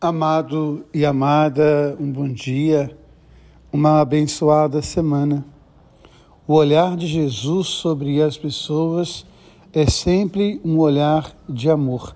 Amado 0.00 0.84
e 0.94 1.04
amada, 1.04 1.96
um 1.98 2.12
bom 2.12 2.28
dia, 2.28 2.96
uma 3.72 4.00
abençoada 4.00 4.80
semana. 4.80 5.44
O 6.46 6.54
olhar 6.54 6.96
de 6.96 7.04
Jesus 7.08 7.66
sobre 7.66 8.22
as 8.22 8.38
pessoas 8.38 9.26
é 9.72 9.86
sempre 9.90 10.60
um 10.64 10.78
olhar 10.78 11.34
de 11.48 11.68
amor. 11.68 12.14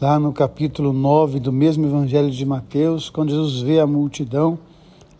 Lá 0.00 0.18
no 0.18 0.32
capítulo 0.32 0.92
9 0.92 1.38
do 1.38 1.52
mesmo 1.52 1.86
Evangelho 1.86 2.28
de 2.28 2.44
Mateus, 2.44 3.08
quando 3.08 3.30
Jesus 3.30 3.62
vê 3.62 3.78
a 3.78 3.86
multidão, 3.86 4.58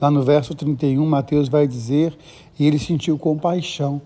lá 0.00 0.10
no 0.10 0.24
verso 0.24 0.56
31, 0.56 1.06
Mateus 1.06 1.48
vai 1.48 1.68
dizer: 1.68 2.18
E 2.58 2.66
ele 2.66 2.80
sentiu 2.80 3.16
compaixão, 3.16 4.02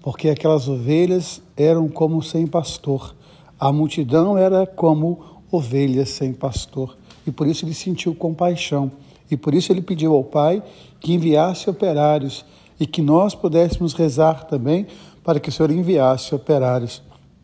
porque 0.00 0.30
aquelas 0.30 0.66
ovelhas 0.66 1.42
eram 1.58 1.90
como 1.90 2.22
sem 2.22 2.46
pastor, 2.46 3.14
a 3.60 3.70
multidão 3.70 4.38
era 4.38 4.66
como 4.66 5.42
ovelhas 5.50 6.08
sem 6.08 6.32
pastor 6.32 6.96
e 7.26 7.30
por 7.30 7.46
isso 7.46 7.64
ele 7.64 7.74
sentiu 7.74 8.14
compaixão. 8.14 8.90
E 9.30 9.36
por 9.36 9.54
isso 9.54 9.72
ele 9.72 9.80
pediu 9.80 10.14
ao 10.14 10.24
Pai 10.24 10.62
que 11.00 11.12
enviasse 11.12 11.68
operários 11.68 12.44
e 12.78 12.86
que 12.86 13.00
nós 13.00 13.34
pudéssemos 13.34 13.94
rezar 13.94 14.44
também 14.44 14.86
para 15.24 15.40
que 15.40 15.48
o 15.48 15.52
Senhor 15.52 15.70
enviasse 15.70 16.34
operários. 16.34 17.02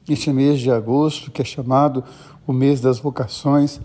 Este 0.09 0.33
mês 0.33 0.61
de 0.61 0.71
agosto, 0.71 1.31
que 1.31 1.43
é 1.43 1.45
chamado 1.45 2.03
o 2.47 2.53
mês 2.53 2.81
das 2.81 2.99
vocações, 2.99 3.81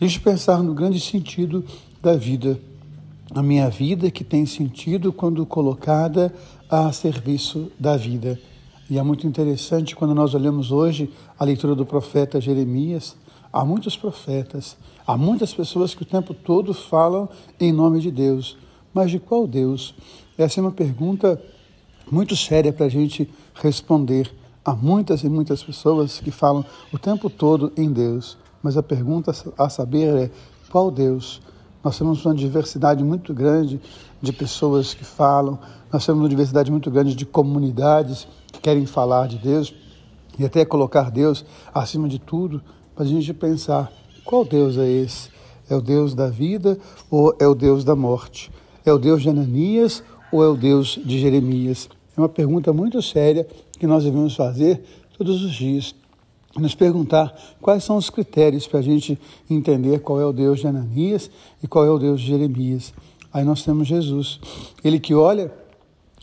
a 0.00 0.04
gente 0.04 0.20
pensar 0.20 0.62
no 0.62 0.74
grande 0.74 1.00
sentido 1.00 1.64
da 2.02 2.16
vida. 2.16 2.58
A 3.34 3.42
minha 3.42 3.68
vida 3.68 4.10
que 4.10 4.22
tem 4.22 4.46
sentido 4.46 5.12
quando 5.12 5.44
colocada 5.44 6.32
a 6.68 6.90
serviço 6.92 7.70
da 7.78 7.96
vida. 7.96 8.38
E 8.88 8.98
é 8.98 9.02
muito 9.02 9.26
interessante 9.26 9.96
quando 9.96 10.14
nós 10.14 10.34
olhamos 10.34 10.70
hoje 10.70 11.10
a 11.38 11.44
leitura 11.44 11.74
do 11.74 11.86
profeta 11.86 12.40
Jeremias, 12.40 13.16
Há 13.54 13.64
muitos 13.64 13.96
profetas, 13.96 14.76
há 15.06 15.16
muitas 15.16 15.54
pessoas 15.54 15.94
que 15.94 16.02
o 16.02 16.04
tempo 16.04 16.34
todo 16.34 16.74
falam 16.74 17.28
em 17.60 17.72
nome 17.72 18.00
de 18.00 18.10
Deus. 18.10 18.58
Mas 18.92 19.12
de 19.12 19.20
qual 19.20 19.46
Deus? 19.46 19.94
Essa 20.36 20.58
é 20.58 20.60
uma 20.60 20.72
pergunta 20.72 21.40
muito 22.10 22.34
séria 22.34 22.72
para 22.72 22.86
a 22.86 22.88
gente 22.88 23.32
responder. 23.54 24.34
Há 24.64 24.74
muitas 24.74 25.22
e 25.22 25.28
muitas 25.28 25.62
pessoas 25.62 26.18
que 26.18 26.32
falam 26.32 26.64
o 26.92 26.98
tempo 26.98 27.30
todo 27.30 27.72
em 27.76 27.92
Deus, 27.92 28.36
mas 28.60 28.76
a 28.76 28.82
pergunta 28.82 29.32
a 29.56 29.68
saber 29.68 30.16
é 30.16 30.30
qual 30.68 30.90
Deus? 30.90 31.40
Nós 31.84 31.96
temos 31.96 32.26
uma 32.26 32.34
diversidade 32.34 33.04
muito 33.04 33.32
grande 33.32 33.80
de 34.20 34.32
pessoas 34.32 34.94
que 34.94 35.04
falam, 35.04 35.60
nós 35.92 36.04
temos 36.04 36.20
uma 36.20 36.28
diversidade 36.28 36.72
muito 36.72 36.90
grande 36.90 37.14
de 37.14 37.24
comunidades 37.24 38.26
que 38.52 38.58
querem 38.58 38.84
falar 38.84 39.28
de 39.28 39.38
Deus 39.38 39.72
e 40.36 40.44
até 40.44 40.64
colocar 40.64 41.08
Deus 41.08 41.44
acima 41.72 42.08
de 42.08 42.18
tudo, 42.18 42.60
para 42.94 43.04
a 43.04 43.06
gente 43.06 43.32
pensar 43.34 43.92
qual 44.24 44.44
Deus 44.44 44.78
é 44.78 44.88
esse? 44.88 45.28
É 45.68 45.74
o 45.74 45.80
Deus 45.80 46.14
da 46.14 46.28
vida 46.28 46.78
ou 47.10 47.34
é 47.38 47.46
o 47.46 47.54
Deus 47.54 47.84
da 47.84 47.96
morte? 47.96 48.50
É 48.84 48.92
o 48.92 48.98
Deus 48.98 49.22
de 49.22 49.28
Ananias 49.28 50.02
ou 50.30 50.44
é 50.44 50.48
o 50.48 50.56
Deus 50.56 50.98
de 51.04 51.18
Jeremias? 51.18 51.88
É 52.16 52.20
uma 52.20 52.28
pergunta 52.28 52.72
muito 52.72 53.02
séria 53.02 53.46
que 53.78 53.86
nós 53.86 54.04
devemos 54.04 54.36
fazer 54.36 54.82
todos 55.16 55.42
os 55.42 55.52
dias. 55.52 55.94
Nos 56.56 56.74
perguntar 56.74 57.36
quais 57.60 57.82
são 57.82 57.96
os 57.96 58.08
critérios 58.08 58.66
para 58.66 58.78
a 58.78 58.82
gente 58.82 59.18
entender 59.50 60.00
qual 60.00 60.20
é 60.20 60.24
o 60.24 60.32
Deus 60.32 60.60
de 60.60 60.68
Ananias 60.68 61.28
e 61.62 61.66
qual 61.66 61.84
é 61.84 61.90
o 61.90 61.98
Deus 61.98 62.20
de 62.20 62.28
Jeremias. 62.28 62.94
Aí 63.32 63.44
nós 63.44 63.64
temos 63.64 63.88
Jesus, 63.88 64.38
ele 64.84 65.00
que 65.00 65.14
olha 65.14 65.52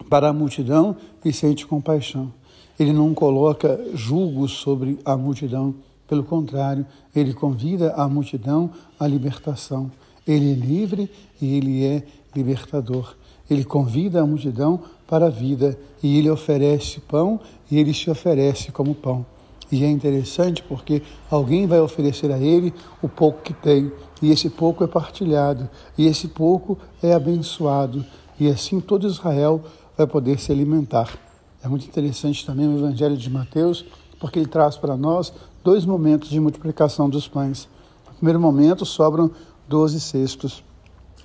para 0.10 0.30
a 0.30 0.34
multidão 0.34 0.96
e 1.26 1.34
sente 1.34 1.68
compaixão. 1.68 2.34
Ele 2.80 2.94
não 2.94 3.14
coloca 3.14 3.80
julgo 3.94 4.48
sobre 4.48 4.98
a 5.04 5.18
multidão, 5.18 5.76
pelo 6.12 6.26
contrário, 6.26 6.86
ele 7.16 7.34
convida 7.34 7.94
a 7.94 8.06
multidão 8.06 8.70
à 9.00 9.08
libertação. 9.08 9.90
Ele 10.28 10.52
é 10.52 10.56
livre 10.56 11.10
e 11.42 11.56
ele 11.56 11.86
é 11.86 12.04
libertador. 12.36 13.16
Ele 13.50 13.64
convida 13.64 14.22
a 14.22 14.26
multidão 14.26 14.82
para 15.08 15.28
a 15.28 15.30
vida 15.30 15.80
e 16.04 16.18
ele 16.18 16.30
oferece 16.30 17.00
pão 17.00 17.40
e 17.72 17.80
ele 17.80 17.94
se 17.94 18.12
oferece 18.12 18.74
como 18.74 18.94
pão. 18.94 19.26
E 19.72 19.86
é 19.86 19.90
interessante 19.90 20.62
porque 20.62 21.02
alguém 21.30 21.66
vai 21.66 21.80
oferecer 21.80 22.30
a 22.30 22.38
ele 22.38 22.74
o 23.02 23.08
pouco 23.08 23.42
que 23.42 23.54
tem, 23.54 23.90
e 24.22 24.32
esse 24.32 24.50
pouco 24.50 24.84
é 24.84 24.88
partilhado, 24.88 25.70
e 25.98 26.08
esse 26.08 26.28
pouco 26.28 26.78
é 27.02 27.14
abençoado, 27.14 28.06
e 28.38 28.50
assim 28.50 28.82
todo 28.82 29.08
Israel 29.08 29.62
vai 29.98 30.06
poder 30.06 30.42
se 30.42 30.52
alimentar. 30.52 31.18
É 31.64 31.70
muito 31.70 31.86
interessante 31.86 32.46
também 32.46 32.68
o 32.68 32.78
Evangelho 32.78 33.16
de 33.16 33.30
Mateus, 33.30 33.86
porque 34.22 34.38
ele 34.38 34.48
traz 34.48 34.78
para 34.78 34.96
nós 34.96 35.34
dois 35.64 35.84
momentos 35.84 36.30
de 36.30 36.40
multiplicação 36.40 37.10
dos 37.10 37.28
pães. 37.28 37.68
No 38.08 38.14
primeiro 38.14 38.40
momento, 38.40 38.86
sobram 38.86 39.32
doze 39.68 40.00
cestos, 40.00 40.64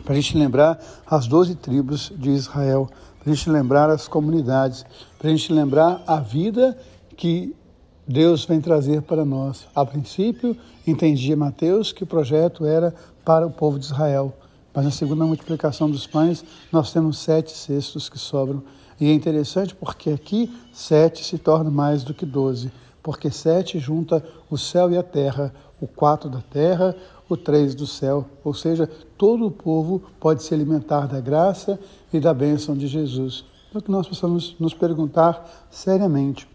para 0.03 0.15
a 0.15 0.17
gente 0.17 0.37
lembrar 0.37 0.81
as 1.06 1.27
doze 1.27 1.55
tribos 1.55 2.11
de 2.17 2.31
Israel, 2.31 2.89
para 3.21 3.31
a 3.31 3.35
gente 3.35 3.51
lembrar 3.51 3.91
as 3.91 4.09
comunidades, 4.09 4.85
para 5.19 5.29
a 5.29 5.31
gente 5.31 5.53
lembrar 5.53 6.03
a 6.06 6.19
vida 6.19 6.77
que 7.17 7.55
Deus 8.09 8.47
vem 8.47 8.61
trazer 8.62 9.03
para 9.03 9.25
nós. 9.25 9.67
A 9.75 9.85
princípio, 9.85 10.56
entendia 10.87 11.37
Mateus 11.37 11.93
que 11.93 12.03
o 12.03 12.06
projeto 12.06 12.65
era 12.65 12.95
para 13.25 13.47
o 13.47 13.51
povo 13.51 13.79
de 13.79 13.85
Israel, 13.85 14.33
mas 14.73 14.85
na 14.87 14.91
segunda 14.91 15.27
multiplicação 15.27 15.91
dos 15.91 16.06
pães, 16.06 16.43
nós 16.73 16.93
temos 16.93 17.19
sete 17.19 17.53
cestos 17.53 18.09
que 18.09 18.19
sobram. 18.19 18.62
E 18.99 19.11
é 19.11 19.12
interessante 19.12 19.75
porque 19.75 20.09
aqui 20.09 20.55
sete 20.73 21.23
se 21.23 21.37
torna 21.37 21.71
mais 21.71 22.03
do 22.03 22.15
que 22.15 22.25
doze 22.25 22.73
porque 23.06 23.31
sete 23.31 23.78
junta 23.78 24.21
o 24.50 24.59
céu 24.59 24.91
e 24.91 24.99
a 24.99 25.03
terra, 25.03 25.55
o 25.81 25.87
quatro 25.87 26.28
da 26.28 26.41
terra, 26.41 26.93
o 27.28 27.37
três 27.37 27.72
do 27.72 27.87
céu. 27.87 28.27
Ou 28.43 28.53
seja, 28.53 28.91
todo 29.17 29.47
o 29.47 29.50
povo 29.53 30.03
pode 30.19 30.43
se 30.43 30.53
alimentar 30.53 31.06
da 31.06 31.21
graça 31.21 31.78
e 32.12 32.19
da 32.19 32.34
bênção 32.34 32.77
de 32.77 32.89
Jesus. 32.89 33.44
Então, 33.69 33.81
que 33.81 33.93
nós 33.93 34.09
possamos 34.09 34.56
nos 34.59 34.75
perguntar 34.75 35.69
seriamente. 35.71 36.49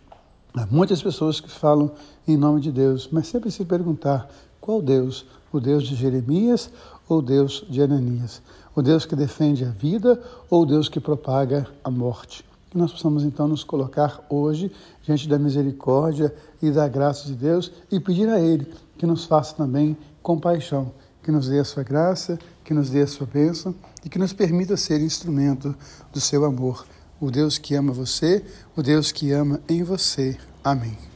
Há 0.54 0.66
muitas 0.70 1.02
pessoas 1.02 1.40
que 1.40 1.50
falam 1.50 1.90
em 2.28 2.36
nome 2.36 2.60
de 2.60 2.70
Deus, 2.70 3.08
mas 3.10 3.28
sempre 3.28 3.50
se 3.50 3.64
perguntar 3.64 4.30
qual 4.60 4.82
Deus? 4.82 5.26
O 5.54 5.60
Deus 5.62 5.88
de 5.88 5.96
Jeremias 5.96 6.70
ou 7.08 7.20
o 7.20 7.22
Deus 7.22 7.66
de 7.70 7.82
Ananias? 7.82 8.42
O 8.76 8.82
Deus 8.82 9.06
que 9.06 9.16
defende 9.16 9.64
a 9.64 9.70
vida 9.70 10.22
ou 10.50 10.64
o 10.64 10.66
Deus 10.66 10.90
que 10.90 11.00
propaga 11.00 11.66
a 11.82 11.90
morte? 11.90 12.51
Que 12.72 12.78
nós 12.78 12.92
possamos 12.92 13.24
então 13.24 13.50
nos 13.50 13.66
colocar 13.66 14.26
hoje 14.30 14.72
diante 15.04 15.28
da 15.28 15.38
misericórdia 15.38 16.34
e 16.62 16.72
da 16.72 16.88
graça 16.88 17.28
de 17.28 17.36
Deus 17.36 17.70
e 17.92 18.00
pedir 18.00 18.30
a 18.30 18.40
Ele 18.40 18.66
que 18.98 19.06
nos 19.06 19.26
faça 19.26 19.54
também 19.54 19.98
compaixão, 20.24 20.94
que 21.22 21.32
nos 21.32 21.50
dê 21.50 21.60
a 21.60 21.66
sua 21.66 21.84
graça, 21.84 22.40
que 22.64 22.74
nos 22.74 22.90
dê 22.90 23.02
a 23.02 23.08
sua 23.08 23.28
bênção 23.28 23.76
e 24.06 24.10
que 24.10 24.18
nos 24.18 24.32
permita 24.32 24.78
ser 24.78 25.02
instrumento 25.02 25.76
do 26.14 26.22
seu 26.22 26.46
amor. 26.46 26.86
O 27.20 27.30
Deus 27.30 27.58
que 27.58 27.76
ama 27.76 27.92
você, 27.92 28.44
o 28.76 28.82
Deus 28.82 29.12
que 29.12 29.34
ama 29.34 29.60
em 29.68 29.84
você. 29.84 30.38
Amém. 30.64 31.11